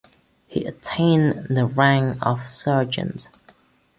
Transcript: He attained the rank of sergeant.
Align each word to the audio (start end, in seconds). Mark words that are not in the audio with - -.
He 0.47 0.65
attained 0.65 1.55
the 1.55 1.67
rank 1.67 2.17
of 2.23 2.41
sergeant. 2.47 3.29